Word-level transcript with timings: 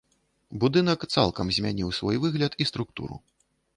Будынак 0.61 1.05
цалкам 1.15 1.53
змяніў 1.57 1.89
свой 1.99 2.17
выгляд 2.25 2.59
і 2.63 2.69
структуру. 2.71 3.15